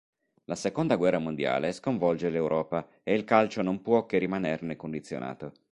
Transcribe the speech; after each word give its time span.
La 0.45 0.55
seconda 0.55 0.95
guerra 0.97 1.19
mondiale 1.19 1.71
sconvolge 1.73 2.31
l'Europa 2.31 2.87
e 3.03 3.13
il 3.13 3.23
calcio 3.23 3.61
non 3.61 3.83
può 3.83 4.07
che 4.07 4.17
rimanerne 4.17 4.75
condizionato. 4.75 5.51